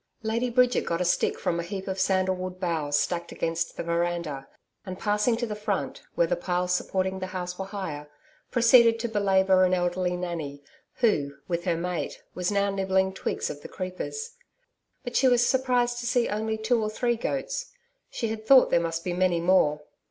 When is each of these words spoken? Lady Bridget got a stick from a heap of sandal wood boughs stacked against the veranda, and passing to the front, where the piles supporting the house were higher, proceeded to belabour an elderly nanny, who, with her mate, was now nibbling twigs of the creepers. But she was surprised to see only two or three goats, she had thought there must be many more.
Lady 0.23 0.49
Bridget 0.49 0.81
got 0.83 0.99
a 0.99 1.05
stick 1.05 1.37
from 1.37 1.59
a 1.59 1.61
heap 1.61 1.87
of 1.87 1.99
sandal 1.99 2.33
wood 2.35 2.59
boughs 2.59 2.97
stacked 2.97 3.31
against 3.31 3.77
the 3.77 3.83
veranda, 3.83 4.47
and 4.83 4.97
passing 4.97 5.37
to 5.37 5.45
the 5.45 5.53
front, 5.53 6.01
where 6.15 6.25
the 6.25 6.35
piles 6.35 6.73
supporting 6.73 7.19
the 7.19 7.27
house 7.27 7.59
were 7.59 7.65
higher, 7.67 8.09
proceeded 8.49 8.97
to 8.97 9.07
belabour 9.07 9.63
an 9.63 9.75
elderly 9.75 10.17
nanny, 10.17 10.63
who, 11.01 11.35
with 11.47 11.65
her 11.65 11.77
mate, 11.77 12.23
was 12.33 12.51
now 12.51 12.71
nibbling 12.71 13.13
twigs 13.13 13.51
of 13.51 13.61
the 13.61 13.67
creepers. 13.67 14.31
But 15.03 15.15
she 15.15 15.27
was 15.27 15.45
surprised 15.45 15.99
to 15.99 16.07
see 16.07 16.27
only 16.27 16.57
two 16.57 16.81
or 16.81 16.89
three 16.89 17.15
goats, 17.15 17.71
she 18.09 18.29
had 18.29 18.43
thought 18.43 18.71
there 18.71 18.79
must 18.79 19.03
be 19.03 19.13
many 19.13 19.39
more. 19.39 19.81